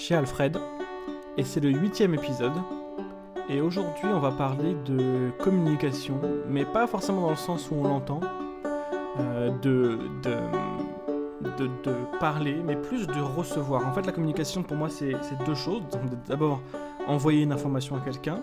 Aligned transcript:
chez 0.00 0.14
Alfred 0.14 0.56
et 1.36 1.44
c'est 1.44 1.60
le 1.60 1.70
huitième 1.70 2.14
épisode. 2.14 2.54
Et 3.50 3.60
aujourd'hui 3.60 4.06
on 4.06 4.18
va 4.18 4.30
parler 4.30 4.74
de 4.86 5.30
communication, 5.38 6.18
mais 6.48 6.64
pas 6.64 6.86
forcément 6.86 7.20
dans 7.22 7.30
le 7.30 7.36
sens 7.36 7.70
où 7.70 7.74
on 7.74 7.84
l'entend, 7.84 8.20
euh, 9.18 9.50
de, 9.60 9.98
de, 10.22 11.92
parler, 12.18 12.56
mais 12.64 12.76
plus 12.76 13.06
de 13.06 13.20
recevoir. 13.20 13.86
En 13.86 13.92
fait 13.92 14.06
la 14.06 14.12
communication 14.12 14.62
pour 14.62 14.76
moi 14.76 14.88
c'est 14.88 15.12
deux 15.44 15.54
choses. 15.54 15.82
D'abord 16.26 16.62
envoyer 17.06 17.42
une 17.42 17.52
information 17.52 17.96
à 17.96 18.00
quelqu'un, 18.00 18.42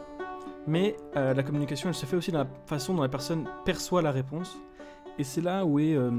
mais 0.67 0.95
euh, 1.15 1.33
la 1.33 1.41
communication 1.41 1.89
elle 1.89 1.95
se 1.95 2.05
fait 2.05 2.17
aussi 2.17 2.31
dans 2.31 2.39
la 2.39 2.49
façon 2.67 2.93
dont 2.93 3.01
la 3.01 3.09
personne 3.09 3.45
perçoit 3.65 4.03
la 4.03 4.11
réponse. 4.11 4.59
Et 5.17 5.23
c'est 5.23 5.41
là 5.41 5.65
où 5.65 5.79
est 5.79 5.95
euh, 5.95 6.11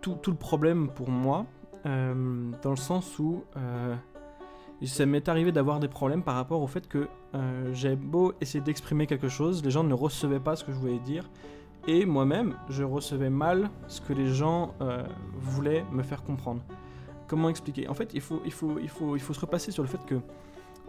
tout, 0.00 0.14
tout, 0.14 0.32
le 0.32 0.36
problème 0.36 0.88
pour 0.88 1.10
moi, 1.10 1.46
dans 1.84 2.70
le 2.70 2.76
sens 2.76 3.18
où 3.18 3.44
ça 4.86 5.06
m'est 5.06 5.28
arrivé 5.28 5.52
d'avoir 5.52 5.80
des 5.80 5.88
problèmes 5.88 6.22
par 6.22 6.34
rapport 6.34 6.60
au 6.60 6.66
fait 6.66 6.88
que 6.88 7.08
euh, 7.34 7.70
j'avais 7.72 7.96
beau 7.96 8.32
essayer 8.40 8.62
d'exprimer 8.62 9.06
quelque 9.06 9.28
chose, 9.28 9.64
les 9.64 9.70
gens 9.70 9.84
ne 9.84 9.94
recevaient 9.94 10.40
pas 10.40 10.56
ce 10.56 10.64
que 10.64 10.72
je 10.72 10.76
voulais 10.76 10.98
dire, 10.98 11.28
et 11.86 12.04
moi-même, 12.04 12.54
je 12.68 12.84
recevais 12.84 13.30
mal 13.30 13.70
ce 13.88 14.00
que 14.00 14.12
les 14.12 14.28
gens 14.28 14.74
euh, 14.80 15.04
voulaient 15.34 15.84
me 15.92 16.02
faire 16.02 16.22
comprendre. 16.22 16.62
Comment 17.26 17.48
expliquer? 17.48 17.88
En 17.88 17.94
fait, 17.94 18.12
il 18.14 18.20
faut, 18.20 18.42
il, 18.44 18.52
faut, 18.52 18.78
il, 18.78 18.88
faut, 18.88 19.16
il 19.16 19.22
faut 19.22 19.32
se 19.32 19.40
repasser 19.40 19.72
sur 19.72 19.82
le 19.82 19.88
fait 19.88 20.04
que 20.04 20.16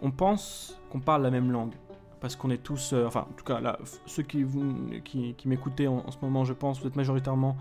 on 0.02 0.10
pense 0.10 0.80
qu'on 0.90 1.00
parle 1.00 1.22
la 1.22 1.30
même 1.30 1.50
langue. 1.50 1.74
Parce 2.20 2.36
qu'on 2.36 2.50
est 2.50 2.62
tous, 2.62 2.92
euh, 2.92 3.06
enfin, 3.06 3.26
en 3.30 3.34
tout 3.36 3.44
cas, 3.44 3.78
ceux 4.06 4.22
qui, 4.22 4.44
qui, 5.04 5.34
qui 5.34 5.48
m'écoutez 5.48 5.88
en, 5.88 6.10
ce 6.10 6.16
moment, 6.22 6.44
je 6.44 6.52
pense, 6.52 6.80
vous 6.80 6.86
êtes 6.86 6.96
majoritairement 6.96 7.56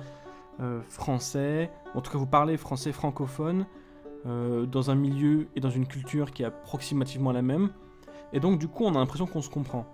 français. 0.88 1.72
En 1.96 2.02
tout 2.02 2.12
cas, 2.12 2.18
vous 2.18 2.28
parlez 2.28 2.58
français 2.58 2.92
francophone. 2.92 3.66
Euh, 4.26 4.66
dans 4.66 4.90
un 4.90 4.96
milieu 4.96 5.50
et 5.54 5.60
dans 5.60 5.70
une 5.70 5.86
culture 5.86 6.32
qui 6.32 6.44
est 6.44 6.46
approximativement 6.46 7.34
la 7.34 7.42
même. 7.42 7.72
Et 8.32 8.40
donc 8.40 8.58
du 8.58 8.70
coup 8.70 8.86
on 8.86 8.96
a 8.96 9.00
l'impression 9.00 9.26
qu'on 9.26 9.42
se 9.42 9.50
comprend. 9.50 9.86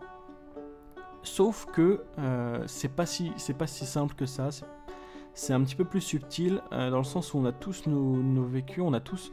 Sauf 1.23 1.65
que 1.65 2.03
euh, 2.19 2.63
c'est 2.67 2.95
pas, 2.95 3.07
si, 3.07 3.31
pas 3.57 3.65
si 3.65 3.87
simple 3.87 4.13
que 4.13 4.27
ça. 4.27 4.49
C'est 5.33 5.53
un 5.53 5.61
petit 5.63 5.75
peu 5.75 5.85
plus 5.85 6.01
subtil 6.01 6.61
euh, 6.71 6.91
dans 6.91 6.99
le 6.99 7.03
sens 7.03 7.33
où 7.33 7.39
on 7.39 7.45
a 7.45 7.51
tous 7.51 7.87
nos, 7.87 8.17
nos 8.17 8.45
vécus, 8.45 8.83
on 8.85 8.93
a 8.93 8.99
tous 8.99 9.31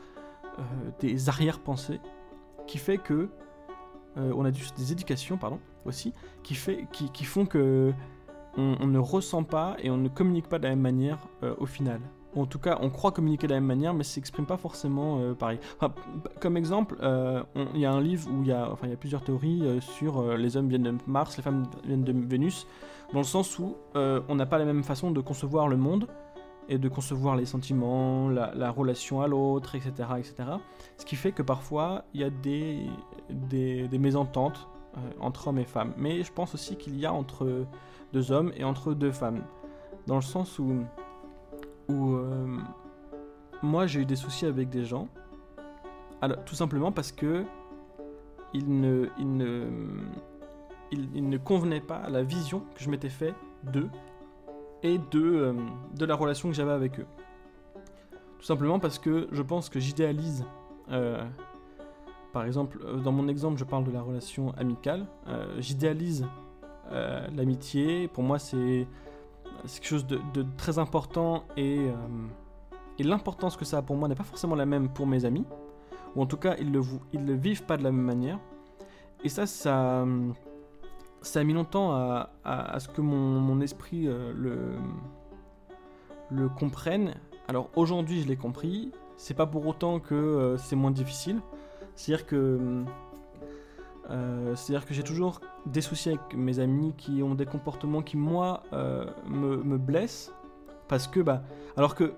des 1.00 1.28
arrière-pensées 1.28 2.00
qui 2.66 2.78
fait 2.78 2.96
que 2.96 3.28
on 4.16 4.46
a 4.46 4.50
des 4.50 4.92
éducations 4.92 5.36
pardon 5.36 5.60
aussi 5.84 6.14
qui 6.42 6.54
fait 6.54 6.86
qui, 6.90 7.10
qui 7.10 7.24
font 7.26 7.44
que 7.44 7.92
on, 8.56 8.86
ne 8.86 8.98
ressent 8.98 9.44
pas 9.44 9.76
et 9.82 9.90
on 9.90 9.98
ne 9.98 10.08
communique 10.08 10.48
pas 10.48 10.58
de 10.58 10.62
la 10.62 10.70
même 10.70 10.80
manière 10.80 11.18
au 11.58 11.66
final 11.66 12.00
en 12.40 12.46
tout 12.46 12.58
cas, 12.58 12.78
on 12.80 12.90
croit 12.90 13.12
communiquer 13.12 13.46
de 13.46 13.52
la 13.52 13.60
même 13.60 13.66
manière, 13.66 13.94
mais 13.94 14.04
s'exprime 14.04 14.46
pas 14.46 14.56
forcément 14.56 15.18
euh, 15.20 15.34
pareil. 15.34 15.58
comme 16.40 16.56
exemple, 16.56 16.96
euh, 17.02 17.42
il 17.74 17.80
y 17.80 17.86
a 17.86 17.92
un 17.92 18.00
livre 18.00 18.28
où 18.30 18.42
il 18.42 18.48
y 18.48 18.52
a, 18.52 18.70
enfin, 18.70 18.86
il 18.86 18.90
y 18.90 18.94
a 18.94 18.96
plusieurs 18.96 19.22
théories 19.22 19.62
euh, 19.64 19.80
sur 19.80 20.36
les 20.36 20.56
hommes 20.56 20.68
viennent 20.68 20.82
de 20.82 20.94
Mars, 21.06 21.36
les 21.36 21.42
femmes 21.42 21.66
viennent 21.84 22.04
de 22.04 22.12
Vénus, 22.12 22.66
dans 23.12 23.20
le 23.20 23.24
sens 23.24 23.58
où 23.58 23.76
on 23.94 24.34
n'a 24.34 24.46
pas 24.46 24.58
la 24.58 24.64
même 24.64 24.82
façon 24.82 25.10
de 25.10 25.20
concevoir 25.20 25.68
le 25.68 25.76
monde 25.76 26.08
et 26.68 26.78
de 26.78 26.88
concevoir 26.88 27.36
les 27.36 27.46
sentiments, 27.46 28.28
la, 28.28 28.70
relation 28.70 29.20
à 29.22 29.28
l'autre, 29.28 29.76
etc., 29.76 29.92
etc. 30.18 30.34
Ce 30.98 31.04
qui 31.04 31.14
fait 31.14 31.30
que 31.30 31.42
parfois 31.42 32.04
il 32.14 32.20
y 32.20 32.24
a 32.24 32.30
des, 32.30 32.86
des 33.30 33.98
mésententes 33.98 34.66
entre 35.20 35.48
hommes 35.48 35.58
et 35.58 35.64
femmes. 35.64 35.92
Mais 35.96 36.24
je 36.24 36.32
pense 36.32 36.54
aussi 36.54 36.76
qu'il 36.76 36.98
y 36.98 37.06
a 37.06 37.12
entre 37.12 37.66
deux 38.12 38.32
hommes 38.32 38.52
et 38.56 38.64
entre 38.64 38.92
deux 38.92 39.12
femmes, 39.12 39.44
dans 40.08 40.16
le 40.16 40.22
sens 40.22 40.58
où 40.58 40.82
où 41.88 42.14
euh, 42.14 42.58
moi 43.62 43.86
j'ai 43.86 44.00
eu 44.00 44.06
des 44.06 44.16
soucis 44.16 44.46
avec 44.46 44.68
des 44.68 44.84
gens. 44.84 45.08
Alors, 46.20 46.44
tout 46.44 46.54
simplement 46.54 46.92
parce 46.92 47.12
que 47.12 47.44
ils 48.54 48.80
ne, 48.80 49.08
ils 49.18 49.36
ne, 49.36 49.68
ne 50.92 51.36
convenaient 51.38 51.80
pas 51.80 51.96
à 51.96 52.08
la 52.08 52.22
vision 52.22 52.62
que 52.74 52.82
je 52.82 52.88
m'étais 52.88 53.10
fait 53.10 53.34
d'eux 53.64 53.90
et 54.82 54.98
de, 54.98 55.20
euh, 55.20 55.52
de 55.94 56.04
la 56.04 56.14
relation 56.14 56.48
que 56.48 56.54
j'avais 56.54 56.72
avec 56.72 57.00
eux. 57.00 57.06
Tout 58.38 58.44
simplement 58.44 58.78
parce 58.78 58.98
que 58.98 59.28
je 59.32 59.42
pense 59.42 59.68
que 59.68 59.80
j'idéalise. 59.80 60.44
Euh, 60.90 61.22
par 62.32 62.44
exemple, 62.44 62.78
dans 63.02 63.12
mon 63.12 63.28
exemple, 63.28 63.58
je 63.58 63.64
parle 63.64 63.84
de 63.84 63.90
la 63.90 64.02
relation 64.02 64.52
amicale. 64.58 65.06
j'idéalise 65.58 66.26
l'amitié. 66.90 68.08
Pour 68.08 68.22
moi, 68.22 68.38
c'est 68.38 68.86
c'est 69.64 69.80
quelque 69.80 69.88
chose 69.88 70.06
de, 70.06 70.46
très 70.56 70.78
important 70.78 71.44
et, 71.56 71.78
euh, 71.78 71.94
et 72.98 73.02
l'importance 73.02 73.56
que 73.56 73.64
ça 73.64 73.78
a 73.78 73.82
pour 73.82 73.96
moi 73.96 74.08
n'est 74.08 74.14
pas 74.14 74.24
forcément 74.24 74.54
la 74.54 74.66
même 74.66 74.88
pour 74.88 75.06
mes 75.06 75.24
amis, 75.24 75.44
ou 76.14 76.22
en 76.22 76.26
tout 76.26 76.36
cas 76.36 76.56
ils 76.58 76.70
le, 76.72 76.80
le 77.12 77.34
vivent 77.34 77.64
pas 77.64 77.76
de 77.76 77.82
la 77.82 77.92
même 77.92 78.04
manière. 78.04 78.38
Et 79.24 79.28
ça, 79.28 79.46
ça, 79.46 80.04
ça 81.22 81.40
a 81.40 81.44
mis 81.44 81.52
longtemps 81.52 81.92
à, 81.92 82.78
ce 82.78 82.88
que 82.88 83.00
mon, 83.00 83.60
esprit 83.60 84.06
euh, 84.06 84.76
le, 86.30 86.48
comprenne. 86.50 87.14
Alors 87.48 87.70
aujourd'hui 87.76 88.22
je 88.22 88.28
l'ai 88.28 88.36
compris, 88.36 88.92
c'est 89.16 89.34
pas 89.34 89.46
pour 89.46 89.66
autant 89.66 90.00
que 90.00 90.14
euh, 90.14 90.56
c'est 90.58 90.76
moins 90.76 90.90
difficile. 90.90 91.40
C'est-à-dire 91.94 92.26
que 92.26 92.84
c'est-à-dire 94.54 94.86
que 94.86 94.94
j'ai 94.94 95.02
toujours 95.02 95.40
des 95.66 95.80
soucis 95.80 96.10
avec 96.10 96.34
mes 96.34 96.58
amis 96.58 96.94
qui 96.96 97.22
ont 97.22 97.34
des 97.34 97.46
comportements 97.46 98.02
qui, 98.02 98.16
moi, 98.16 98.62
euh, 98.72 99.06
me, 99.28 99.78
blessent. 99.78 100.32
Parce 100.88 101.08
que, 101.08 101.20
bah, 101.20 101.42
alors 101.76 101.94
que, 101.94 102.14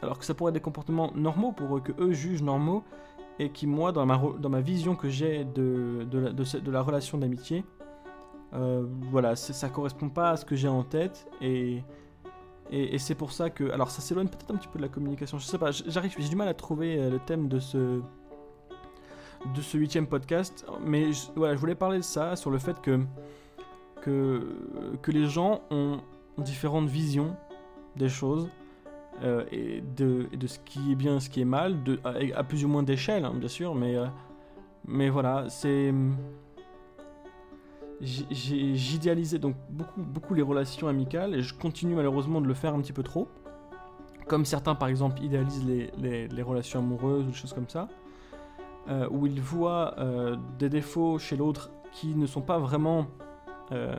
alors 0.00 0.18
que 0.18 0.24
ça 0.24 0.34
pourrait 0.34 0.50
être 0.50 0.54
des 0.54 0.60
comportements 0.60 1.12
normaux 1.14 1.52
pour 1.52 1.76
eux, 1.76 1.80
que 1.80 1.92
eux 2.00 2.12
jugent 2.12 2.42
normaux, 2.42 2.84
et 3.38 3.50
qui, 3.50 3.66
moi, 3.66 3.92
dans 3.92 4.06
ma, 4.06 4.20
dans 4.38 4.48
ma 4.48 4.60
vision 4.60 4.94
que 4.94 5.08
j'ai 5.08 5.44
de, 5.44 6.06
de, 6.08 6.18
la, 6.18 6.32
de, 6.32 6.70
la 6.70 6.82
relation 6.82 7.18
d'amitié, 7.18 7.64
euh, 8.54 8.84
voilà, 9.10 9.34
ça 9.34 9.68
correspond 9.68 10.08
pas 10.08 10.30
à 10.30 10.36
ce 10.36 10.44
que 10.44 10.54
j'ai 10.54 10.68
en 10.68 10.84
tête, 10.84 11.26
et, 11.40 11.82
et, 12.70 12.98
c'est 12.98 13.14
pour 13.14 13.32
ça 13.32 13.50
que. 13.50 13.70
Alors, 13.72 13.90
ça 13.90 14.00
s'éloigne 14.00 14.28
peut-être 14.28 14.52
un 14.52 14.56
petit 14.56 14.68
peu 14.68 14.78
de 14.78 14.84
la 14.84 14.88
communication, 14.88 15.38
je 15.38 15.46
sais 15.46 15.58
pas, 15.58 15.72
j'arrive, 15.72 16.14
j'ai 16.18 16.28
du 16.28 16.36
mal 16.36 16.48
à 16.48 16.54
trouver 16.54 17.10
le 17.10 17.18
thème 17.18 17.48
de 17.48 17.58
ce 17.58 18.00
de 19.54 19.60
ce 19.60 19.76
huitième 19.76 20.06
podcast. 20.06 20.66
Mais 20.84 21.12
je, 21.12 21.26
voilà, 21.36 21.54
je 21.54 21.60
voulais 21.60 21.74
parler 21.74 21.98
de 21.98 22.02
ça, 22.02 22.36
sur 22.36 22.50
le 22.50 22.58
fait 22.58 22.80
que, 22.80 23.00
que, 24.02 25.10
les 25.10 25.26
gens 25.26 25.62
ont 25.70 25.98
différentes 26.38 26.88
visions 26.88 27.36
des 27.96 28.08
choses. 28.08 28.48
Euh, 29.22 29.44
et, 29.52 29.82
de, 29.96 30.26
de, 30.34 30.46
ce 30.46 30.58
qui 30.58 30.92
est 30.92 30.94
bien, 30.94 31.20
ce 31.20 31.28
qui 31.28 31.42
est 31.42 31.46
mal, 31.46 31.76
à, 32.34 32.44
plus 32.44 32.64
ou 32.64 32.68
moins 32.68 32.82
d'échelle, 32.82 33.24
hein, 33.24 33.34
bien 33.34 33.48
sûr, 33.48 33.74
mais, 33.74 33.96
euh, 33.96 34.06
mais 34.86 35.10
voilà, 35.10 35.48
c'est. 35.48 35.92
J'ai 38.00 38.94
idéalisé 38.94 39.38
donc 39.38 39.54
beaucoup, 39.70 40.02
beaucoup 40.02 40.34
les 40.34 40.42
relations 40.42 40.88
amicales 40.88 41.36
et 41.36 41.42
je 41.42 41.54
continue 41.54 41.94
malheureusement 41.94 42.40
de 42.40 42.48
le 42.48 42.54
faire 42.54 42.74
un 42.74 42.80
petit 42.80 42.92
peu 42.92 43.04
trop. 43.04 43.28
Comme 44.26 44.44
certains, 44.44 44.74
par 44.74 44.88
exemple, 44.88 45.22
idéalisent 45.22 45.64
les, 45.64 45.90
les, 45.98 46.26
les 46.26 46.42
relations 46.42 46.80
amoureuses 46.80 47.26
ou 47.26 47.28
des 47.28 47.32
choses 47.32 47.52
comme 47.52 47.68
ça. 47.68 47.86
Euh, 48.88 49.08
où 49.12 49.26
il 49.26 49.40
voit 49.40 49.94
euh, 49.98 50.36
des 50.58 50.68
défauts 50.68 51.16
chez 51.16 51.36
l'autre 51.36 51.70
qui 51.92 52.16
ne 52.16 52.26
sont 52.26 52.40
pas 52.40 52.58
vraiment 52.58 53.06
euh, 53.70 53.94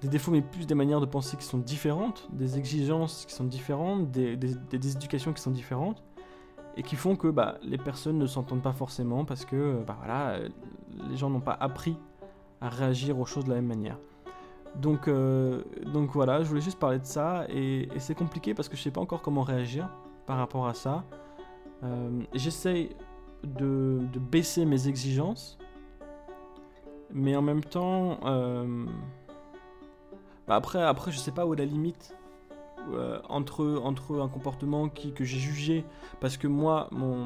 des 0.00 0.08
défauts, 0.08 0.30
mais 0.30 0.40
plus 0.40 0.66
des 0.66 0.74
manières 0.74 1.02
de 1.02 1.06
penser 1.06 1.36
qui 1.36 1.44
sont 1.44 1.58
différentes, 1.58 2.26
des 2.32 2.56
exigences 2.56 3.26
qui 3.26 3.34
sont 3.34 3.44
différentes, 3.44 4.10
des, 4.10 4.32
éducations 4.72 5.34
qui 5.34 5.42
sont 5.42 5.50
différentes, 5.50 6.02
et 6.78 6.82
qui 6.82 6.96
font 6.96 7.16
que 7.16 7.28
bah, 7.28 7.58
les 7.62 7.76
personnes 7.76 8.16
ne 8.16 8.26
s'entendent 8.26 8.62
pas 8.62 8.72
forcément 8.72 9.26
parce 9.26 9.44
que 9.44 9.82
bah, 9.86 9.96
voilà, 9.98 10.38
les 11.10 11.16
gens 11.16 11.28
n'ont 11.28 11.40
pas 11.40 11.58
appris 11.60 11.98
à 12.62 12.70
réagir 12.70 13.18
aux 13.18 13.26
choses 13.26 13.44
de 13.44 13.50
la 13.50 13.56
même 13.56 13.66
manière. 13.66 13.98
Donc, 14.76 15.10
donc 15.92 16.10
voilà, 16.12 16.42
je 16.42 16.48
voulais 16.48 16.60
juste 16.60 16.78
parler 16.78 16.98
de 16.98 17.04
ça, 17.04 17.44
et, 17.50 17.88
c'est 17.98 18.14
compliqué 18.14 18.54
parce 18.54 18.70
que 18.70 18.76
je 18.76 18.82
sais 18.82 18.90
pas 18.90 19.02
encore 19.02 19.20
comment 19.20 19.42
réagir 19.42 19.90
par 20.24 20.38
rapport 20.38 20.66
à 20.66 20.72
ça. 20.72 21.04
J'essaye 22.32 22.90
de, 23.44 24.00
baisser 24.30 24.64
mes 24.64 24.88
exigences, 24.88 25.58
mais 27.10 27.36
en 27.36 27.42
même 27.42 27.64
temps, 27.64 28.20
euh, 28.24 28.86
bah 30.46 30.56
après, 30.56 30.82
après, 30.82 31.10
je 31.10 31.18
sais 31.18 31.32
pas 31.32 31.46
où 31.46 31.54
est 31.54 31.58
la 31.58 31.64
limite 31.64 32.14
euh, 32.92 33.20
entre, 33.28 33.80
entre 33.82 34.20
un 34.20 34.28
comportement 34.28 34.88
qui, 34.88 35.12
que 35.12 35.24
j'ai 35.24 35.38
jugé 35.38 35.84
parce 36.20 36.36
que 36.36 36.46
moi, 36.46 36.88
mon, 36.90 37.24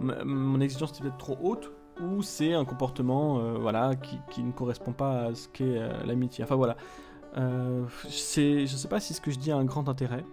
mon, 0.00 0.60
exigence 0.60 0.92
était 0.92 1.02
peut-être 1.02 1.18
trop 1.18 1.38
haute, 1.42 1.72
ou 2.00 2.22
c'est 2.22 2.54
un 2.54 2.64
comportement 2.64 3.38
euh, 3.38 3.58
voilà, 3.58 3.94
qui, 3.96 4.18
qui, 4.30 4.42
ne 4.42 4.52
correspond 4.52 4.92
pas 4.92 5.26
à 5.26 5.34
ce 5.34 5.48
qu'est 5.48 6.04
l'amitié. 6.04 6.42
Enfin 6.44 6.56
voilà. 6.56 6.76
je 7.36 8.08
sais 8.08 8.88
pas 8.88 9.00
si 9.00 9.14
ce 9.14 9.20
que 9.20 9.30
je 9.30 9.38
dis 9.38 9.52
a 9.52 9.56
un 9.56 9.64
grand 9.64 9.88
intérêt. 9.88 10.24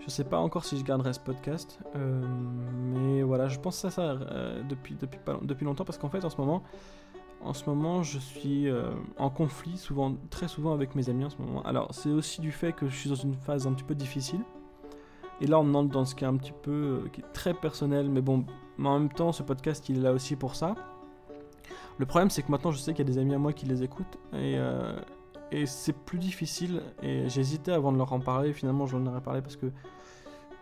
Je 0.00 0.10
sais 0.10 0.24
pas 0.24 0.38
encore 0.38 0.64
si 0.64 0.78
je 0.78 0.84
garderai 0.84 1.12
ce 1.12 1.20
podcast, 1.20 1.80
euh, 1.96 2.22
mais 2.94 3.22
voilà, 3.22 3.48
je 3.48 3.58
pense 3.58 3.84
à 3.84 3.90
ça 3.90 4.02
euh, 4.02 4.62
depuis, 4.62 4.94
depuis, 4.94 5.18
depuis 5.42 5.64
longtemps 5.64 5.84
parce 5.84 5.98
qu'en 5.98 6.08
fait, 6.08 6.24
en 6.24 6.30
ce 6.30 6.36
moment, 6.36 6.62
en 7.42 7.54
ce 7.54 7.68
moment, 7.68 8.02
je 8.02 8.18
suis 8.18 8.68
euh, 8.68 8.90
en 9.18 9.30
conflit 9.30 9.76
souvent, 9.76 10.14
très 10.30 10.48
souvent 10.48 10.72
avec 10.72 10.94
mes 10.94 11.08
amis 11.08 11.24
en 11.24 11.30
ce 11.30 11.38
moment. 11.38 11.62
Alors, 11.62 11.92
c'est 11.92 12.10
aussi 12.10 12.40
du 12.40 12.52
fait 12.52 12.72
que 12.72 12.88
je 12.88 12.94
suis 12.94 13.08
dans 13.08 13.16
une 13.16 13.34
phase 13.34 13.66
un 13.66 13.72
petit 13.72 13.84
peu 13.84 13.94
difficile, 13.94 14.40
Et 15.40 15.46
là, 15.46 15.58
on 15.58 15.74
entre 15.74 15.90
dans 15.90 16.04
ce 16.04 16.14
qui 16.14 16.24
est 16.24 16.28
un 16.28 16.36
petit 16.36 16.54
peu, 16.62 17.08
qui 17.12 17.20
est 17.20 17.32
très 17.32 17.54
personnel, 17.54 18.08
mais 18.08 18.20
bon, 18.20 18.44
mais 18.78 18.88
en 18.88 19.00
même 19.00 19.12
temps, 19.12 19.32
ce 19.32 19.42
podcast, 19.42 19.88
il 19.88 19.98
est 19.98 20.02
là 20.02 20.12
aussi 20.12 20.36
pour 20.36 20.54
ça. 20.54 20.74
Le 21.98 22.06
problème, 22.06 22.30
c'est 22.30 22.42
que 22.42 22.50
maintenant, 22.50 22.70
je 22.70 22.78
sais 22.78 22.92
qu'il 22.92 23.06
y 23.06 23.10
a 23.10 23.12
des 23.12 23.18
amis 23.18 23.34
à 23.34 23.38
moi 23.38 23.52
qui 23.52 23.66
les 23.66 23.82
écoutent, 23.82 24.18
et, 24.34 24.56
et 25.56 25.64
c'est 25.66 25.94
plus 25.94 26.18
difficile. 26.18 26.82
Et 27.02 27.28
j'hésitais 27.28 27.72
avant 27.72 27.90
de 27.90 27.96
leur 27.96 28.12
en 28.12 28.20
parler. 28.20 28.52
Finalement, 28.52 28.86
je 28.86 28.96
leur 28.98 29.16
ai 29.16 29.20
parlé 29.20 29.40
parce 29.40 29.56
que 29.56 29.66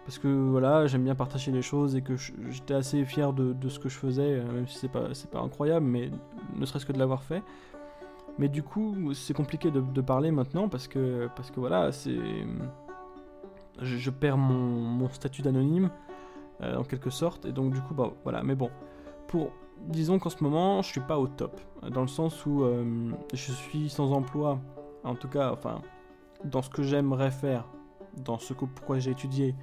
parce 0.05 0.19
que 0.19 0.29
voilà, 0.29 0.87
j'aime 0.87 1.03
bien 1.03 1.15
partager 1.15 1.51
les 1.51 1.63
choses 1.63 1.97
et 1.97 2.03
que 2.03 2.15
j'étais 2.17 2.75
assez 2.75 3.05
fier 3.07 3.33
de, 3.33 3.69
ce 3.71 3.79
que 3.79 3.89
je 3.89 3.97
faisais, 3.97 4.35
euh, 4.35 4.53
même 4.53 4.69
si 4.69 4.77
c'est 4.77 4.93
pas, 4.93 5.09
pas 5.33 5.41
incroyable, 5.41 5.87
mais 5.87 6.11
ne 6.55 6.67
serait-ce 6.67 6.85
que 6.85 6.93
de 6.93 6.99
l'avoir 6.99 7.23
fait. 7.23 7.43
Mais 8.39 8.49
du 8.49 8.63
coup, 8.63 9.15
c'est 9.15 9.33
compliqué 9.33 9.71
de, 9.71 10.01
parler 10.03 10.31
maintenant 10.31 10.69
parce 10.69 10.89
que, 10.89 11.29
parce 11.35 11.51
que 11.51 11.59
voilà, 11.59 11.91
c'est. 11.91 12.19
Je, 13.81 14.11
perds 14.11 14.37
mon, 14.37 15.09
statut 15.09 15.43
d'anonyme, 15.43 15.91
euh, 16.61 16.77
en 16.77 16.85
quelque 16.85 17.11
sorte, 17.11 17.47
et 17.47 17.53
donc 17.53 17.73
du 17.73 17.81
coup, 17.81 17.95
bah 17.95 18.13
voilà. 18.25 18.43
Mais 18.43 18.55
bon, 18.55 18.71
pour. 19.27 19.51
Disons 19.89 20.21
qu'en 20.21 20.31
ce 20.31 20.43
moment, 20.45 20.83
je 20.83 20.89
suis 20.89 21.01
pas 21.01 21.19
au 21.19 21.27
top, 21.27 21.61
dans 21.91 22.03
le 22.03 22.09
sens 22.09 22.47
où 22.47 22.63
euh, 22.63 23.11
je 23.33 23.53
suis 23.53 23.89
sans 23.91 24.13
emploi, 24.13 24.61
en 25.05 25.15
tout 25.15 25.29
cas, 25.29 25.53
enfin, 25.53 25.81
dans 26.45 26.63
ce 26.63 26.71
que 26.71 26.83
j'aimerais 26.83 27.31
faire, 27.31 27.67
dans 28.17 28.39
ce 28.39 28.53
que 28.55 28.65
pourquoi 28.65 28.99
j'ai 28.99 29.11
étudié, 29.11 29.55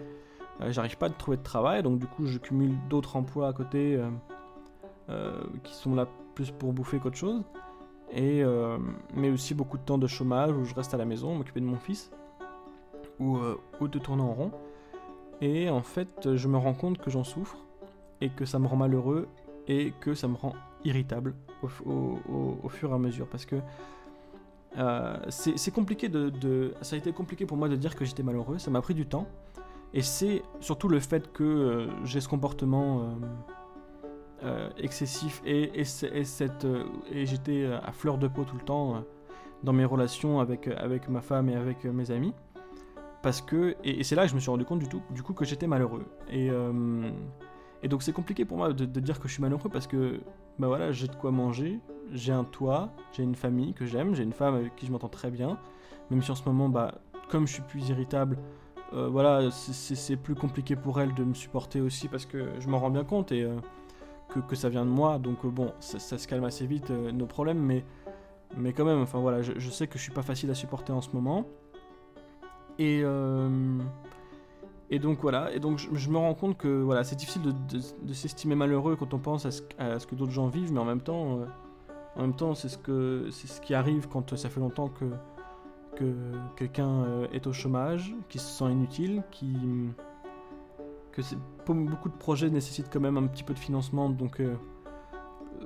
euh, 0.61 0.71
j'arrive 0.71 0.97
pas 0.97 1.07
à 1.07 1.09
trouver 1.09 1.37
de 1.37 1.43
travail, 1.43 1.83
donc 1.83 1.99
du 1.99 2.07
coup 2.07 2.25
je 2.25 2.37
cumule 2.37 2.75
d'autres 2.89 3.15
emplois 3.15 3.47
à 3.47 3.53
côté 3.53 3.95
euh, 3.95 4.09
euh, 5.09 5.43
qui 5.63 5.73
sont 5.73 5.95
là 5.95 6.07
plus 6.35 6.51
pour 6.51 6.73
bouffer 6.73 6.99
qu'autre 6.99 7.17
chose. 7.17 7.43
Et, 8.13 8.43
mais 9.13 9.29
aussi 9.29 9.53
beaucoup 9.53 9.77
de 9.77 9.83
temps 9.83 9.97
de 9.97 10.05
chômage 10.05 10.51
où 10.51 10.65
je 10.65 10.75
reste 10.75 10.93
à 10.93 10.97
la 10.97 11.05
maison, 11.05 11.33
m'occuper 11.33 11.61
de 11.61 11.65
mon 11.65 11.77
fils, 11.77 12.11
ou, 13.21 13.37
ou 13.79 13.87
de 13.87 13.99
tourner 13.99 14.21
en 14.21 14.33
rond. 14.33 14.51
Et 15.39 15.69
en 15.69 15.81
fait, 15.81 16.35
je 16.35 16.47
me 16.49 16.57
rends 16.57 16.73
compte 16.73 16.97
que 16.97 17.09
j'en 17.09 17.23
souffre, 17.23 17.55
et 18.19 18.29
que 18.29 18.43
ça 18.43 18.59
me 18.59 18.67
rend 18.67 18.75
malheureux, 18.75 19.29
et 19.69 19.93
que 20.01 20.13
ça 20.13 20.27
me 20.27 20.35
rend 20.35 20.53
irritable 20.83 21.35
au, 21.85 22.69
fur 22.69 22.91
et 22.91 22.93
à 22.93 22.97
mesure. 22.97 23.27
Parce 23.27 23.45
que 23.45 23.55
c'est 25.29 25.73
compliqué 25.73 26.09
de, 26.09 26.73
Ça 26.81 26.95
a 26.95 26.99
été 26.99 27.11
compliqué 27.11 27.45
pour 27.45 27.57
moi 27.57 27.69
de 27.69 27.75
dire 27.75 27.95
que 27.95 28.05
j'étais 28.05 28.23
malheureux, 28.23 28.57
ça 28.57 28.71
m'a 28.71 28.81
pris 28.81 28.93
du 28.93 29.05
temps. 29.05 29.27
Et 29.93 30.01
c'est 30.01 30.41
surtout 30.59 30.87
le 30.87 30.99
fait 30.99 31.31
que 31.33 31.43
euh, 31.43 31.87
j'ai 32.05 32.21
ce 32.21 32.29
comportement 32.29 33.01
euh, 33.01 33.05
euh, 34.43 34.69
excessif 34.77 35.41
et, 35.45 35.83
j'étais 37.25 37.65
à 37.65 37.91
fleur 37.91 38.17
de 38.17 38.27
peau 38.27 38.43
tout 38.43 38.55
le 38.55 38.63
temps 38.63 39.03
dans 39.63 39.73
mes 39.73 39.85
relations 39.85 40.39
avec, 40.39 40.69
ma 41.09 41.21
femme 41.21 41.49
et 41.49 41.55
avec 41.55 41.83
mes 41.83 42.11
amis. 42.11 42.33
Parce 43.21 43.41
que, 43.41 43.75
et, 43.83 44.03
c'est 44.03 44.15
là 44.15 44.23
que 44.23 44.29
je 44.29 44.35
me 44.35 44.39
suis 44.39 44.49
rendu 44.49 44.65
compte 44.65 44.81
du, 45.11 45.23
coup 45.23 45.33
que 45.33 45.45
j'étais 45.45 45.67
malheureux. 45.67 46.05
Et 46.29 46.49
donc 47.87 48.01
c'est 48.01 48.13
compliqué 48.13 48.45
pour 48.45 48.57
moi 48.57 48.71
de, 48.71 48.85
dire 48.85 49.19
que 49.19 49.27
je 49.27 49.33
suis 49.33 49.41
malheureux 49.41 49.69
parce 49.69 49.87
que 49.87 50.21
bah 50.59 50.67
voilà, 50.67 50.91
j'ai 50.91 51.07
de 51.07 51.15
quoi 51.15 51.31
manger, 51.31 51.79
j'ai 52.11 52.33
un 52.33 52.43
toit, 52.43 52.89
j'ai 53.13 53.23
une 53.23 53.35
famille 53.35 53.73
que 53.73 53.85
j'aime, 53.85 54.13
j'ai 54.15 54.23
une 54.23 54.33
femme 54.33 54.55
avec 54.55 54.75
qui 54.75 54.85
je 54.85 54.91
m'entends 54.91 55.09
très 55.09 55.31
bien. 55.31 55.57
Même 56.09 56.21
si 56.21 56.31
en 56.31 56.35
ce 56.35 56.43
moment, 56.45 56.69
bah, 56.69 56.95
comme 57.29 57.47
je 57.47 57.53
suis 57.53 57.63
plus 57.63 57.89
irritable, 57.89 58.37
euh, 58.93 59.07
voilà, 59.07 59.49
c'est 59.51 60.17
plus 60.17 60.35
compliqué 60.35 60.75
pour 60.75 60.99
elle 60.99 61.13
de 61.13 61.23
me 61.23 61.33
supporter 61.33 61.79
aussi 61.79 62.09
parce 62.09 62.25
que 62.25 62.49
je 62.59 62.67
m'en 62.67 62.79
rends 62.79 62.89
bien 62.89 63.05
compte 63.05 63.31
et 63.31 63.43
euh, 63.43 63.55
que, 64.47 64.55
ça 64.55 64.67
vient 64.67 64.85
de 64.85 64.89
moi. 64.89 65.17
Donc 65.17 65.45
euh, 65.45 65.49
bon, 65.49 65.71
ça, 65.79 65.99
se 65.99 66.27
calme 66.27 66.43
assez 66.43 66.65
vite 66.65 66.89
nos 66.89 67.25
problèmes, 67.25 67.59
mais, 67.59 67.85
mais 68.57 68.73
quand 68.73 68.85
même, 68.85 69.01
enfin 69.01 69.19
voilà, 69.19 69.41
je, 69.41 69.69
sais 69.69 69.87
que 69.87 69.97
je 69.97 70.03
suis 70.03 70.11
pas 70.11 70.23
facile 70.23 70.51
à 70.51 70.55
supporter 70.55 70.91
en 70.91 71.01
ce 71.01 71.11
moment. 71.11 71.45
Et, 72.77 73.03
et 74.91 74.99
donc 74.99 75.19
voilà, 75.21 75.51
et 75.53 75.59
donc 75.59 75.79
je, 75.79 76.09
me 76.09 76.17
rends 76.17 76.33
compte 76.35 76.57
que 76.57 76.81
voilà, 76.81 77.03
c'est 77.05 77.15
difficile 77.15 77.41
de, 77.43 78.13
s'estimer 78.13 78.55
malheureux 78.55 78.97
quand 78.97 79.13
on 79.13 79.19
pense 79.19 79.45
à 79.45 79.51
ce, 79.51 79.61
que 79.61 80.15
d'autres 80.15 80.31
gens 80.31 80.47
vivent, 80.47 80.73
mais 80.73 80.81
en 80.81 80.85
même 80.85 80.99
temps, 80.99 81.39
en 82.17 82.21
même 82.21 82.35
temps, 82.35 82.53
c'est 82.55 82.67
ce 82.67 82.77
que 82.77 83.29
c'est 83.31 83.47
ce 83.47 83.61
qui 83.61 83.73
arrive 83.73 84.09
quand 84.09 84.35
ça 84.35 84.49
fait 84.49 84.59
longtemps 84.59 84.89
que 84.89 85.05
que 85.95 86.13
quelqu'un 86.55 87.03
euh, 87.03 87.27
est 87.31 87.47
au 87.47 87.53
chômage, 87.53 88.13
qui 88.29 88.39
se 88.39 88.47
sent 88.47 88.71
inutile, 88.71 89.23
qui 89.31 89.55
que 91.13 91.21
beaucoup 91.67 92.09
de 92.09 92.15
projets 92.15 92.49
nécessitent 92.49 92.89
quand 92.91 92.99
même 92.99 93.17
un 93.17 93.27
petit 93.27 93.43
peu 93.43 93.53
de 93.53 93.59
financement, 93.59 94.09
donc 94.09 94.39
euh, 94.39 94.55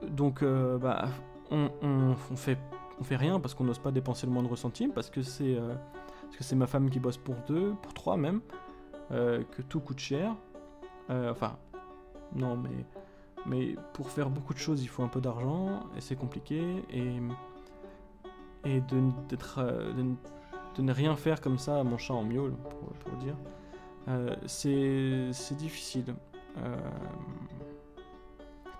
donc 0.07 0.43
euh, 0.43 0.77
bah 0.77 1.07
on, 1.51 1.69
on, 1.81 2.15
fait 2.35 2.57
on 2.99 3.03
fait 3.03 3.15
rien 3.15 3.39
parce 3.39 3.53
qu'on 3.53 3.63
n'ose 3.63 3.79
pas 3.79 3.91
dépenser 3.91 4.27
le 4.27 4.33
moindre 4.33 4.55
centime 4.55 4.91
parce 4.91 5.09
que 5.09 5.21
c'est 5.21 5.57
parce 6.23 6.37
que 6.37 6.43
c'est 6.43 6.55
ma 6.55 6.67
femme 6.67 6.89
qui 6.89 6.99
bosse 6.99 7.17
pour 7.17 7.35
deux, 7.47 7.73
pour 7.81 7.93
trois 7.93 8.17
même, 8.17 8.41
que 9.09 9.61
tout 9.69 9.79
coûte 9.79 9.99
cher. 9.99 10.35
enfin 11.09 11.57
non 12.33 12.57
mais 12.57 12.85
mais 13.45 13.75
pour 13.93 14.09
faire 14.09 14.29
beaucoup 14.29 14.53
de 14.53 14.59
choses 14.59 14.81
il 14.81 14.87
faut 14.87 15.03
un 15.03 15.07
peu 15.07 15.21
d'argent 15.21 15.81
et 15.95 16.01
c'est 16.01 16.15
compliqué 16.15 16.83
et 16.89 17.19
et 18.65 18.81
de, 18.81 19.11
euh, 19.59 19.93
de, 20.75 20.81
ne 20.81 20.91
rien 20.91 21.15
faire 21.15 21.39
comme 21.39 21.57
ça 21.57 21.83
mon 21.83 21.97
chat 21.97 22.13
en 22.13 22.23
miaule, 22.23 22.55
pour, 23.05 23.15
dire, 23.17 23.35
euh, 24.07 24.35
c'est 24.47 25.55
difficile. 25.55 26.15
Euh, 26.57 26.75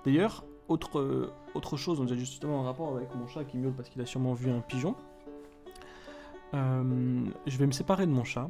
d'ailleurs, 0.04 0.44
autre, 0.68 1.32
autre 1.54 1.78
chose, 1.78 2.00
on 2.02 2.08
a 2.08 2.16
justement 2.16 2.62
un 2.62 2.66
rapport 2.66 2.96
avec 2.96 3.14
mon 3.16 3.28
chat 3.28 3.46
qui 3.46 3.58
miaule 3.58 3.74
parce 3.74 3.90
qu'il 3.90 4.02
a 4.02 4.06
sûrement 4.06 4.34
vu 4.34 4.50
un 4.50 4.62
pigeon. 4.62 4.96
je 6.54 7.58
vais 7.58 7.68
me 7.68 7.72
séparer 7.72 8.08
de 8.08 8.12
mon 8.12 8.24
chat. 8.24 8.50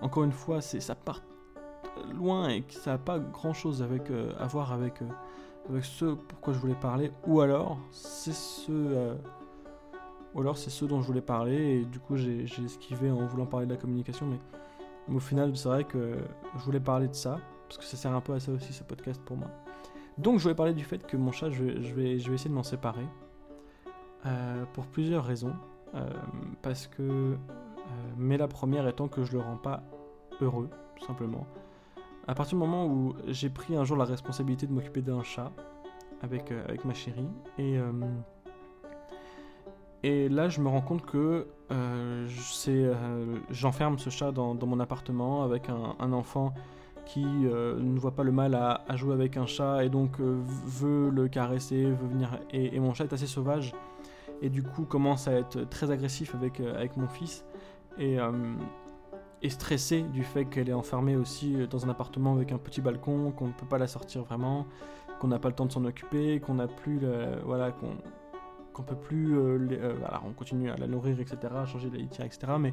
Encore 0.00 0.24
une 0.24 0.32
fois, 0.32 0.60
ça 0.60 0.94
part 0.94 1.22
loin 2.14 2.48
et 2.48 2.64
ça 2.68 2.92
n'a 2.92 2.98
pas 2.98 3.18
grand 3.18 3.52
chose 3.52 3.82
avec, 3.82 4.10
à 4.38 4.46
voir 4.46 4.72
avec, 4.72 5.02
avec 5.68 5.84
ce 5.84 6.14
pourquoi 6.14 6.52
je 6.52 6.58
voulais 6.58 6.74
parler. 6.74 7.12
Ou 7.26 7.40
alors, 7.40 7.78
c'est 7.90 8.32
ce 8.32 9.16
ou 10.34 10.40
alors 10.40 10.58
c'est 10.58 10.70
ceux 10.70 10.86
dont 10.86 11.00
je 11.00 11.06
voulais 11.06 11.22
parler 11.22 11.80
et 11.80 11.84
du 11.84 11.98
coup 11.98 12.16
j'ai 12.16 12.44
esquivé 12.64 13.10
en 13.10 13.26
voulant 13.26 13.46
parler 13.46 13.66
de 13.66 13.72
la 13.72 13.78
communication. 13.78 14.26
Mais, 14.26 14.38
au 15.14 15.20
final, 15.20 15.56
c'est 15.56 15.68
vrai 15.68 15.84
que 15.84 16.18
je 16.56 16.64
voulais 16.64 16.80
parler 16.80 17.08
de 17.08 17.14
ça 17.14 17.38
parce 17.66 17.78
que 17.78 17.84
ça 17.84 17.96
sert 17.96 18.12
un 18.12 18.20
peu 18.20 18.34
à 18.34 18.40
ça 18.40 18.52
aussi 18.52 18.72
ce 18.72 18.84
podcast 18.84 19.20
pour 19.24 19.36
moi. 19.36 19.48
Donc 20.18 20.38
je 20.38 20.42
voulais 20.42 20.54
parler 20.54 20.74
du 20.74 20.84
fait 20.84 21.06
que 21.06 21.16
mon 21.16 21.32
chat, 21.32 21.50
je 21.50 21.62
vais, 21.62 21.82
je 21.82 21.94
vais, 21.94 22.10
essayer 22.14 22.50
de 22.50 22.54
m'en 22.54 22.62
séparer 22.62 23.06
euh, 24.26 24.64
pour 24.74 24.86
plusieurs 24.86 25.24
raisons. 25.24 25.54
Euh, 25.94 26.08
parce 26.62 26.86
que. 26.86 27.36
Euh, 27.88 27.90
mais 28.16 28.36
la 28.36 28.48
première 28.48 28.86
étant 28.86 29.08
que 29.08 29.24
je 29.24 29.32
le 29.32 29.40
rends 29.40 29.56
pas 29.56 29.82
heureux, 30.40 30.68
tout 30.96 31.04
simplement. 31.06 31.46
À 32.26 32.34
partir 32.34 32.58
du 32.58 32.64
moment 32.64 32.86
où 32.86 33.14
j'ai 33.26 33.48
pris 33.48 33.74
un 33.74 33.84
jour 33.84 33.96
la 33.96 34.04
responsabilité 34.04 34.66
de 34.66 34.72
m'occuper 34.72 35.00
d'un 35.00 35.22
chat 35.22 35.50
avec, 36.22 36.50
avec 36.50 36.84
ma 36.84 36.92
chérie 36.92 37.28
et 37.58 37.78
et 40.02 40.28
là, 40.28 40.48
je 40.48 40.60
me 40.60 40.68
rends 40.68 40.80
compte 40.80 41.04
que 41.04 41.48
euh, 41.72 42.28
euh, 42.68 43.36
j'enferme 43.50 43.98
ce 43.98 44.10
chat 44.10 44.30
dans, 44.30 44.54
mon 44.54 44.78
appartement 44.78 45.42
avec 45.42 45.68
un, 45.68 46.12
enfant 46.12 46.54
qui 47.04 47.24
euh, 47.26 47.78
ne 47.80 47.98
voit 47.98 48.14
pas 48.14 48.22
le 48.22 48.30
mal 48.30 48.54
à, 48.54 48.84
jouer 48.94 49.14
avec 49.14 49.36
un 49.36 49.46
chat 49.46 49.84
et 49.84 49.88
donc 49.88 50.20
veut 50.20 51.10
le 51.10 51.26
caresser, 51.28 51.84
veut 51.84 52.08
venir. 52.08 52.38
Et, 52.52 52.78
mon 52.78 52.94
chat 52.94 53.04
est 53.04 53.12
assez 53.12 53.26
sauvage 53.26 53.72
et 54.40 54.50
du 54.50 54.62
coup 54.62 54.84
commence 54.84 55.26
à 55.26 55.32
être 55.32 55.68
très 55.68 55.90
agressif 55.90 56.32
avec, 56.34 56.60
avec 56.60 56.96
mon 56.96 57.08
fils 57.08 57.44
et, 57.98 58.18
et 59.42 59.50
stressé 59.50 60.02
du 60.02 60.24
fait 60.24 60.44
qu'elle 60.44 60.68
est 60.68 60.74
enfermée 60.74 61.16
aussi 61.16 61.56
dans 61.68 61.86
un 61.86 61.88
appartement 61.88 62.34
avec 62.34 62.52
un 62.52 62.58
petit 62.58 62.80
balcon, 62.80 63.32
qu'on 63.32 63.48
ne 63.48 63.52
peut 63.52 63.66
pas 63.66 63.78
la 63.78 63.86
sortir 63.86 64.24
vraiment, 64.24 64.66
qu'on 65.20 65.28
n'a 65.28 65.38
pas 65.38 65.48
le 65.48 65.54
temps 65.54 65.66
de 65.66 65.72
s'en 65.72 65.84
occuper, 65.84 66.40
qu'on 66.40 66.54
n'a 66.54 66.68
plus. 66.68 67.00
voilà, 67.44 67.72
qu'on 67.72 67.96
on 68.78 68.82
peut 68.82 68.96
plus. 68.96 69.36
Euh, 69.36 69.58
euh, 69.72 69.94
on 70.24 70.32
continue 70.32 70.70
à 70.70 70.76
la 70.76 70.86
nourrir, 70.86 71.20
etc., 71.20 71.38
à 71.54 71.66
changer 71.66 71.90
la 71.90 71.98
litière, 71.98 72.26
etc. 72.26 72.52
Mais 72.58 72.72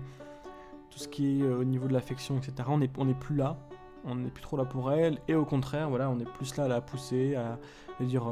tout 0.90 1.00
ce 1.00 1.08
qui 1.08 1.40
est 1.40 1.44
euh, 1.44 1.60
au 1.60 1.64
niveau 1.64 1.88
de 1.88 1.94
l'affection, 1.94 2.38
etc., 2.38 2.54
on 2.68 2.78
n'est 2.78 2.90
on 2.98 3.12
plus 3.14 3.36
là. 3.36 3.58
On 4.08 4.16
n'est 4.16 4.30
plus 4.30 4.44
trop 4.44 4.56
là 4.56 4.66
pour 4.66 4.92
elle. 4.92 5.18
Et 5.28 5.34
au 5.34 5.46
contraire, 5.46 5.90
voilà, 5.90 6.10
on 6.10 6.20
est 6.20 6.30
plus 6.30 6.56
là 6.58 6.66
à 6.66 6.68
la 6.68 6.80
pousser, 6.80 7.36
à, 7.36 7.58
dire. 8.00 8.24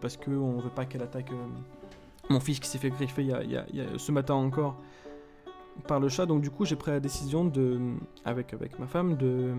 parce 0.00 0.18
qu'on 0.18 0.58
veut 0.58 0.68
pas 0.68 0.84
qu'elle 0.84 1.02
attaque 1.02 1.30
mon 2.28 2.40
fils 2.40 2.60
qui 2.60 2.68
s'est 2.68 2.76
fait 2.78 2.90
griffer 2.90 3.22
il 3.22 3.50
y, 3.50 3.80
a, 3.80 3.98
ce 3.98 4.12
matin 4.12 4.34
encore 4.34 4.76
par 5.86 6.00
le 6.00 6.08
chat. 6.08 6.26
Donc 6.26 6.42
du 6.42 6.50
coup, 6.50 6.64
j'ai 6.64 6.76
pris 6.76 6.90
la 6.90 7.00
décision 7.00 7.44
de, 7.44 7.80
avec, 8.24 8.54
ma 8.78 8.86
femme 8.86 9.16
de 9.16 9.54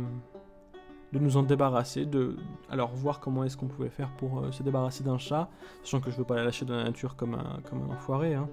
nous 1.19 1.37
en 1.37 1.43
débarrasser, 1.43 2.05
de 2.05 2.35
alors 2.69 2.93
voir 2.93 3.19
comment 3.19 3.43
est-ce 3.43 3.57
qu'on 3.57 3.67
pouvait 3.67 3.89
faire 3.89 4.09
pour 4.17 4.39
euh, 4.39 4.51
se 4.51 4.63
débarrasser 4.63 5.03
d'un 5.03 5.17
chat, 5.17 5.49
sachant 5.83 5.99
que 5.99 6.11
je 6.11 6.17
veux 6.17 6.23
pas 6.23 6.35
la 6.35 6.43
lâcher 6.43 6.65
dans 6.65 6.75
la 6.75 6.83
nature 6.83 7.15
comme 7.15 7.35
un, 7.35 7.59
comme 7.69 7.83
un 7.83 7.93
enfoiré. 7.93 8.35
Hein. 8.35 8.49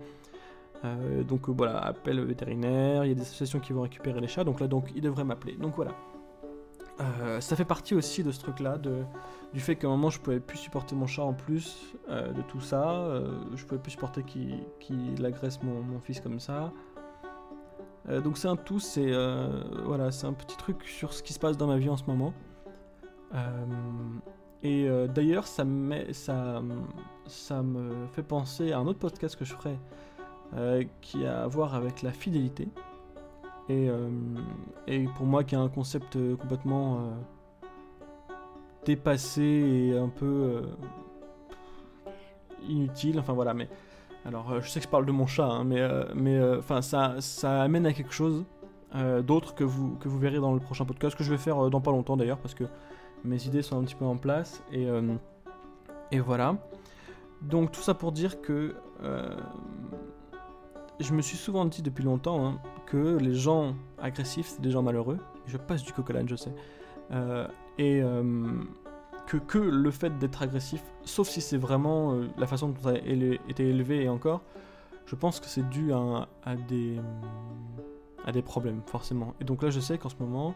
Euh, 0.84 1.22
donc 1.24 1.48
euh, 1.48 1.52
voilà, 1.56 1.78
appel 1.78 2.20
vétérinaire, 2.20 3.04
il 3.04 3.08
y 3.08 3.12
a 3.12 3.14
des 3.14 3.22
associations 3.22 3.60
qui 3.60 3.72
vont 3.72 3.82
récupérer 3.82 4.20
les 4.20 4.28
chats, 4.28 4.44
donc 4.44 4.60
là 4.60 4.68
donc 4.68 4.90
il 4.94 5.02
devrait 5.02 5.24
m'appeler. 5.24 5.56
Donc 5.56 5.74
voilà. 5.76 5.92
ça 7.40 7.56
fait 7.56 7.64
partie 7.64 7.94
aussi 7.94 8.22
de 8.22 8.30
ce 8.30 8.40
truc-là, 8.40 8.78
du 9.52 9.60
fait 9.60 9.76
qu'à 9.76 9.88
un 9.88 9.90
moment 9.90 10.10
je 10.10 10.20
pouvais 10.20 10.40
plus 10.40 10.58
supporter 10.58 10.94
mon 10.94 11.06
chat 11.06 11.24
en 11.24 11.32
plus 11.32 11.94
de 12.08 12.42
tout 12.42 12.60
ça, 12.60 13.08
je 13.54 13.64
pouvais 13.64 13.80
plus 13.80 13.92
supporter 13.92 14.22
qu'il 14.22 15.26
agresse 15.26 15.60
mon, 15.62 15.98
fils 16.00 16.20
comme 16.20 16.38
ça. 16.38 16.72
Donc 18.08 18.36
c'est 18.36 18.48
un 18.48 18.56
tout, 18.56 18.80
c'est 18.80 19.12
voilà, 19.84 20.10
c'est 20.10 20.26
un 20.26 20.32
petit 20.32 20.56
truc 20.56 20.82
sur 20.84 21.12
ce 21.12 21.22
qui 21.22 21.32
se 21.32 21.38
passe 21.38 21.56
dans 21.56 21.66
ma 21.66 21.78
vie 21.78 21.88
en 21.88 21.96
ce 21.96 22.04
moment. 22.04 22.32
et 24.62 24.88
d'ailleurs, 25.14 25.46
ça, 25.46 25.64
ça, 26.12 26.62
ça 27.26 27.62
me 27.62 28.06
fait 28.12 28.22
penser 28.22 28.72
à 28.72 28.78
un 28.78 28.86
autre 28.86 28.98
podcast 28.98 29.36
que 29.36 29.44
je 29.44 29.54
ferai 29.54 29.78
qui 31.00 31.24
a 31.26 31.42
à 31.42 31.46
voir 31.46 31.74
avec 31.74 32.02
la 32.02 32.12
fidélité. 32.12 32.68
Et, 33.68 33.88
et 34.86 35.04
pour 35.16 35.26
moi, 35.26 35.42
qui 35.44 35.56
a 35.56 35.60
un 35.60 35.68
concept 35.68 36.18
complètement 36.36 37.14
dépassé 38.84 39.42
et 39.42 39.98
un 39.98 40.08
peu 40.08 40.26
euh, 40.26 40.62
inutile. 42.68 43.18
Enfin 43.18 43.32
voilà, 43.32 43.54
mais 43.54 43.68
alors 44.24 44.50
euh, 44.52 44.60
je 44.60 44.68
sais 44.68 44.80
que 44.80 44.86
je 44.86 44.90
parle 44.90 45.06
de 45.06 45.12
mon 45.12 45.26
chat, 45.26 45.46
hein, 45.46 45.64
mais 45.64 45.80
euh, 45.80 46.58
enfin 46.58 46.82
ça 46.82 47.16
ça 47.20 47.62
amène 47.62 47.86
à 47.86 47.92
quelque 47.92 48.12
chose 48.12 48.44
d'autre 49.24 49.56
que 49.56 49.64
vous 49.64 50.18
verrez 50.20 50.38
dans 50.38 50.54
le 50.54 50.60
prochain 50.60 50.84
podcast 50.84 51.16
que 51.16 51.24
je 51.24 51.30
vais 51.30 51.36
faire 51.36 51.68
dans 51.68 51.80
pas 51.80 51.90
longtemps 51.90 52.16
d'ailleurs 52.16 52.38
parce 52.38 52.54
que 52.54 52.62
mes 53.24 53.44
idées 53.44 53.62
sont 53.62 53.76
un 53.76 53.82
petit 53.82 53.96
peu 53.96 54.04
en 54.04 54.16
place 54.16 54.62
et 54.70 56.20
voilà. 56.20 56.58
Donc 57.42 57.72
tout 57.72 57.80
ça 57.80 57.94
pour 57.94 58.12
dire 58.12 58.40
que 58.40 58.76
je 61.00 61.12
me 61.12 61.22
suis 61.22 61.36
souvent 61.36 61.64
dit 61.64 61.82
depuis 61.82 62.04
longtemps 62.04 62.46
hein, 62.46 62.60
que 62.86 63.16
les 63.16 63.34
gens 63.34 63.74
agressifs, 63.98 64.46
c'est 64.46 64.60
des 64.60 64.70
gens 64.70 64.82
malheureux. 64.82 65.18
Je 65.46 65.56
passe 65.56 65.82
du 65.82 65.92
coq 65.92 66.12
je 66.26 66.36
sais. 66.36 66.54
Euh, 67.10 67.46
et 67.78 68.02
euh, 68.02 68.22
que, 69.26 69.58
le 69.58 69.90
fait 69.90 70.18
d'être 70.18 70.42
agressif, 70.42 70.82
sauf 71.04 71.28
si 71.28 71.40
c'est 71.40 71.56
vraiment 71.56 72.12
euh, 72.12 72.28
la 72.36 72.46
façon 72.46 72.68
dont 72.68 72.80
ça 72.82 72.90
a 72.90 72.96
été 72.96 73.68
élevé 73.68 74.04
et 74.04 74.08
encore, 74.08 74.42
je 75.06 75.14
pense 75.14 75.40
que 75.40 75.46
c'est 75.46 75.68
dû 75.68 75.92
à, 75.92 76.28
des, 76.68 77.00
problèmes, 78.42 78.80
forcément. 78.86 79.34
Et 79.40 79.44
donc 79.44 79.62
là, 79.62 79.70
je 79.70 79.80
sais 79.80 79.98
qu'en 79.98 80.08
ce 80.08 80.16
moment, 80.18 80.54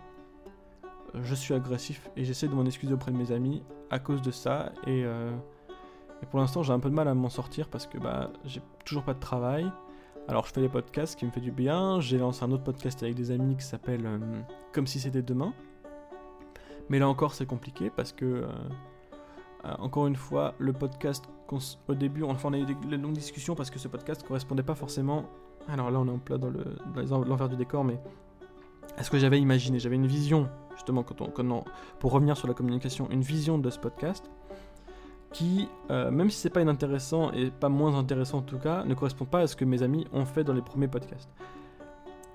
je 1.15 1.35
suis 1.35 1.55
agressif 1.55 2.11
et 2.17 2.25
j'essaie 2.25 2.49
de 2.49 2.55
m'en 2.55 2.65
excuser 2.65 2.93
auprès 2.93 3.13
de 3.13 3.17
mes 3.17 3.33
amis 3.33 3.63
à 3.91 3.99
cause 3.99 4.23
de 4.23 4.31
ça. 4.31 4.73
Et, 4.87 5.01
et 5.03 6.27
pour 6.31 6.39
l'instant, 6.39 6.63
j'ai 6.63 6.73
un 6.73 6.81
peu 6.81 6.89
de 6.89 6.95
mal 6.95 7.09
à 7.09 7.15
m'en 7.15 7.29
sortir 7.29 7.69
parce 7.69 7.87
que 7.87 7.99
bah, 7.99 8.31
j'ai 8.45 8.63
toujours 8.85 9.03
pas 9.03 9.15
de 9.15 9.21
travail. 9.21 9.71
Alors, 10.29 10.47
je 10.47 10.53
fais 10.53 10.61
des 10.61 10.69
podcasts 10.69 11.19
qui 11.19 11.25
me 11.25 11.31
fait 11.31 11.41
du 11.41 11.53
bien. 11.53 12.01
J'ai 12.01 12.19
lancé 12.19 12.45
un 12.45 12.53
autre 12.53 12.65
podcast 12.65 13.03
avec 13.03 13.15
des 13.15 13.31
amis 13.31 13.57
qui 13.57 13.65
s'appelle 13.65 14.07
Comme 14.73 14.87
si 14.87 15.01
c'était 15.01 15.23
demain. 15.23 15.55
Mais 16.89 16.99
là 16.99 17.09
encore, 17.09 17.35
c'est 17.35 17.47
compliqué 17.47 17.91
parce 17.91 18.13
que, 18.13 18.25
euh, 18.25 18.47
euh, 19.65 19.75
encore 19.79 20.07
une 20.07 20.17
fois, 20.17 20.55
le 20.59 20.73
podcast, 20.73 21.29
au 21.89 21.95
début, 21.95 22.23
enfin, 22.25 22.51
on 22.51 22.53
a 22.53 22.59
eu 22.59 22.65
des 22.65 22.97
longues 22.97 23.13
discussions 23.13 23.55
parce 23.55 23.71
que 23.71 23.79
ce 23.79 23.89
podcast 23.89 24.23
correspondait 24.27 24.63
pas 24.63 24.75
forcément. 24.75 25.25
Alors 25.69 25.91
là, 25.91 25.99
on 26.01 26.07
est 26.07 26.11
en 26.11 26.19
plein 26.19 26.39
dans 26.39 26.51
l'envers 27.25 27.49
du 27.49 27.57
décor, 27.57 27.85
mais 27.85 28.01
est 28.97 29.03
ce 29.03 29.11
que 29.11 29.19
j'avais 29.19 29.41
imaginé. 29.41 29.79
J'avais 29.79 29.97
une 29.97 30.07
vision, 30.07 30.49
justement, 30.75 31.03
quand 31.03 31.21
on, 31.21 31.65
pour 31.99 32.13
revenir 32.13 32.37
sur 32.37 32.49
la 32.49 32.55
communication, 32.55 33.09
une 33.11 33.23
vision 33.23 33.59
de 33.59 33.71
ce 33.71 33.79
podcast 33.79 34.31
qui, 35.33 35.69
euh, 35.91 36.11
même 36.11 36.31
si 36.31 36.39
c'est 36.39 36.51
pas 36.51 36.63
inintéressant 36.63 37.33
et 37.33 37.51
pas 37.51 37.69
moins 37.69 37.97
intéressant 37.99 38.39
en 38.39 38.43
tout 38.43 38.59
cas, 38.59 38.85
ne 38.85 38.95
correspond 38.95 39.27
pas 39.27 39.41
à 39.41 39.47
ce 39.47 39.57
que 39.57 39.65
mes 39.65 39.83
amis 39.83 40.07
ont 40.13 40.25
fait 40.25 40.45
dans 40.45 40.55
les 40.55 40.63
premiers 40.63 40.89
podcasts. 40.89 41.29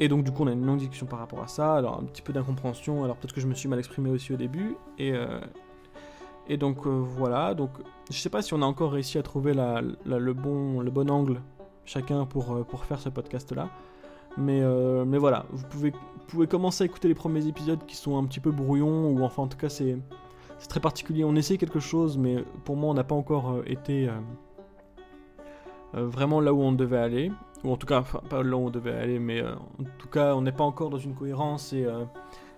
Et 0.04 0.10
donc 0.10 0.26
du 0.26 0.32
coup 0.34 0.44
on 0.44 0.48
a 0.48 0.52
une 0.52 0.66
longue 0.66 0.80
discussion 0.80 1.06
par 1.06 1.20
rapport 1.20 1.42
à 1.42 1.48
ça, 1.48 1.76
alors 1.76 1.98
un 1.98 2.04
petit 2.04 2.22
peu 2.22 2.34
d'incompréhension, 2.34 3.06
alors 3.06 3.16
peut-être 3.16 3.34
que 3.34 3.40
je 3.40 3.48
me 3.48 3.54
suis 3.54 3.70
mal 3.70 3.80
exprimé 3.80 4.10
aussi 4.10 4.34
au 4.34 4.36
début, 4.36 4.76
et, 5.00 5.14
euh, 5.14 5.40
et 6.50 6.58
donc 6.58 6.86
euh, 6.86 6.90
voilà, 6.90 7.54
donc 7.54 7.70
je 8.12 8.18
sais 8.18 8.30
pas 8.30 8.42
si 8.42 8.54
on 8.54 8.62
a 8.62 8.66
encore 8.66 8.92
réussi 8.92 9.18
à 9.18 9.24
trouver 9.24 9.54
le, 9.54 10.34
bon, 10.34 10.82
le 10.82 10.92
bon 10.92 11.10
angle 11.10 11.40
chacun 11.86 12.26
pour, 12.26 12.52
euh, 12.52 12.64
pour 12.64 12.84
faire 12.84 13.00
ce 13.00 13.08
podcast 13.08 13.54
là, 13.54 13.70
mais, 14.36 14.62
mais 15.06 15.18
voilà, 15.18 15.46
vous 15.52 15.66
pouvez, 15.70 15.94
pouvez 16.28 16.48
commencer 16.48 16.84
à 16.84 16.86
écouter 16.86 17.08
les 17.08 17.16
premiers 17.16 17.48
épisodes 17.48 17.86
qui 17.86 17.96
sont 17.96 18.18
un 18.18 18.26
petit 18.26 18.42
peu 18.42 18.52
brouillons, 18.52 19.10
ou 19.10 19.24
enfin 19.24 19.44
en 19.44 19.48
tout 19.48 19.58
cas 19.58 19.70
c'est 19.70 19.98
très 20.68 20.82
particulier, 20.82 21.24
on 21.24 21.38
essaie 21.38 21.58
quelque 21.58 21.80
chose, 21.80 22.18
mais 22.18 22.44
pour 22.66 22.76
moi 22.76 22.90
on 22.90 22.94
n'a 22.94 23.06
pas 23.06 23.16
encore 23.16 23.62
été 23.66 24.10
vraiment 25.94 26.42
là 26.42 26.54
où 26.54 26.62
on 26.62 26.74
devait 26.74 26.98
aller 26.98 27.32
ou 27.64 27.72
en 27.72 27.78
tout 27.78 27.88
cas 27.88 28.02
pas 28.02 28.44
là 28.44 28.58
où 28.58 28.68
on 28.68 28.70
devait 28.70 28.94
aller, 28.94 29.20
mais 29.20 29.42
euh, 29.42 29.56
en 29.56 29.84
tout 29.98 30.08
cas 30.08 30.36
on 30.36 30.42
n'est 30.42 30.52
pas 30.52 30.64
encore 30.64 30.90
dans 30.90 30.98
une 30.98 31.16
cohérence 31.16 31.72
euh, 31.74 32.06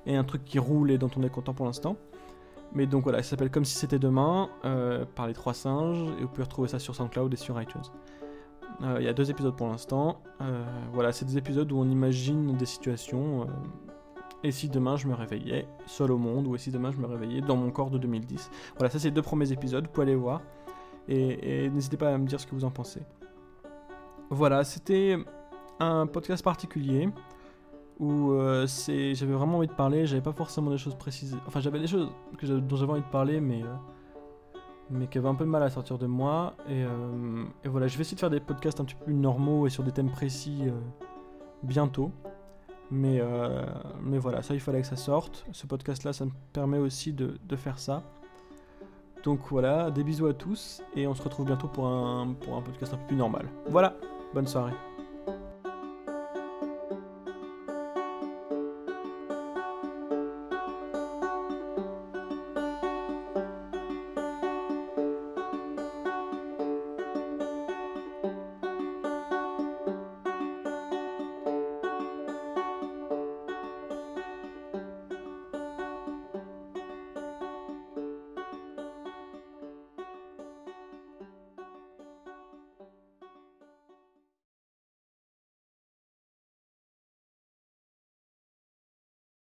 et, 0.05 0.15
un 0.15 0.23
truc 0.23 0.43
qui 0.45 0.59
roule 0.59 0.91
et 0.91 0.97
dont 0.97 1.11
on 1.17 1.23
est 1.23 1.29
content 1.29 1.53
pour 1.53 1.65
l'instant. 1.65 1.95
Mais 2.73 2.87
donc 2.87 3.03
voilà, 3.03 3.21
ça 3.23 3.31
s'appelle 3.31 3.51
Comme 3.51 3.65
si 3.65 3.75
c'était 3.75 3.99
demain 3.99 4.49
euh, 4.65 5.05
par 5.15 5.27
les 5.27 5.33
trois 5.33 5.53
singes 5.53 6.03
et 6.19 6.23
vous 6.23 6.27
pouvez 6.27 6.43
retrouver 6.43 6.67
ça 6.67 6.79
sur 6.79 6.95
SoundCloud 6.95 7.31
et 7.33 7.37
sur 7.37 7.59
iTunes. 7.61 7.83
Il 8.81 9.03
y 9.03 9.07
a 9.07 9.13
deux 9.13 9.31
épisodes 9.31 9.55
pour 9.55 9.67
l'instant. 9.67 10.21
voilà, 10.91 11.13
c'est 11.13 11.23
des 11.23 11.37
épisodes 11.37 11.71
où 11.71 11.77
on 11.77 11.89
imagine 11.89 12.57
des 12.57 12.65
situations. 12.65 13.47
et 14.43 14.51
si 14.51 14.67
demain 14.67 14.97
je 14.97 15.07
me 15.07 15.13
réveillais 15.13 15.65
seul 15.85 16.11
au 16.11 16.17
monde, 16.17 16.45
ou 16.45 16.57
si 16.57 16.71
demain 16.71 16.91
je 16.91 16.97
me 16.97 17.05
réveillais 17.05 17.39
dans 17.39 17.55
mon 17.55 17.71
corps 17.71 17.89
de 17.89 17.97
2010. 17.97 18.51
Voilà, 18.75 18.91
ça 18.91 18.99
c'est 18.99 19.07
les 19.07 19.13
deux 19.13 19.21
premiers 19.21 19.49
épisodes, 19.53 19.85
vous 19.85 19.91
pouvez 19.91 20.07
aller 20.07 20.15
voir. 20.15 20.41
et 21.07 21.69
n'hésitez 21.69 21.95
pas 21.95 22.13
à 22.13 22.17
me 22.17 22.27
dire 22.27 22.37
ce 22.37 22.47
que 22.47 22.53
vous 22.53 22.65
en 22.65 22.71
pensez. 22.71 22.99
Voilà, 24.35 24.65
c'était 24.65 25.17
un 25.79 26.07
podcast 26.07 26.43
particulier 26.43 27.07
où 28.01 28.31
euh, 28.31 28.67
j'avais 28.67 29.31
vraiment 29.31 29.59
envie 29.59 29.67
de 29.67 29.71
parler, 29.71 30.05
j'avais 30.05 30.21
pas 30.21 30.33
forcément 30.33 30.71
des 30.71 30.77
choses 30.77 30.95
précises. 30.95 31.37
Enfin, 31.47 31.61
j'avais 31.61 31.79
des 31.79 31.87
choses 31.87 32.09
dont 32.41 32.75
j'avais 32.75 32.91
envie 32.91 33.01
de 33.01 33.11
parler, 33.11 33.39
mais, 33.39 33.63
euh, 33.63 34.59
mais 34.89 35.07
qui 35.07 35.19
avaient 35.19 35.29
un 35.29 35.35
peu 35.35 35.45
de 35.45 35.49
mal 35.49 35.63
à 35.63 35.69
sortir 35.69 35.97
de 35.97 36.05
moi. 36.05 36.53
Euh, 36.69 37.45
et, 37.63 37.69
voilà, 37.69 37.87
je 37.87 37.95
vais 37.95 38.01
essayer 38.01 38.15
de 38.15 38.19
faire 38.19 38.29
des 38.29 38.41
podcasts 38.41 38.81
un 38.81 38.83
petit 38.83 38.95
peu 38.95 39.05
plus 39.05 39.13
normaux 39.13 39.67
et 39.67 39.69
sur 39.69 39.83
des 39.83 39.93
thèmes 39.93 40.11
précis 40.11 40.63
bientôt. 41.63 42.11
Mais, 42.91 43.21
mais 44.03 44.17
voilà, 44.17 44.41
ça 44.41 44.53
il 44.53 44.59
fallait 44.59 44.81
que 44.81 44.87
ça 44.87 44.97
sorte. 44.97 45.45
Ce 45.53 45.65
podcast-là, 45.65 46.11
ça 46.11 46.25
me 46.25 46.31
permet 46.51 46.77
aussi 46.77 47.13
de, 47.13 47.37
de 47.41 47.55
faire 47.55 47.79
ça. 47.79 48.03
Donc 49.23 49.39
voilà, 49.49 49.91
des 49.91 50.03
bisous 50.03 50.27
à 50.27 50.33
tous 50.33 50.83
et 50.93 51.07
on 51.07 51.15
se 51.15 51.23
retrouve 51.23 51.47
bientôt 51.47 51.67
pour 51.67 51.87
un, 51.87 52.33
pour 52.33 52.57
un 52.57 52.61
podcast 52.61 52.93
un 52.93 52.97
peu 52.97 53.07
plus 53.07 53.15
normal. 53.15 53.47
Voilà, 53.69 53.95
bonne 54.35 54.47
soirée. 54.47 54.73